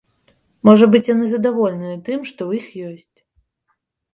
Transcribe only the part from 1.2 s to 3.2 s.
задаволеныя тым, што ў іх ёсць.